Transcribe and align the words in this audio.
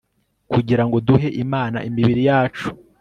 Kugira 0.51 0.83
ngo 0.85 0.97
duhe 1.07 1.29
Imana 1.43 1.77
imibiri 1.89 2.21
yacu 2.29 2.67